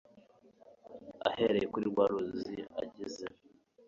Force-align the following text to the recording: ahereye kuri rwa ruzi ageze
ahereye 1.29 1.65
kuri 1.73 1.85
rwa 1.91 2.05
ruzi 2.11 2.55
ageze 2.81 3.25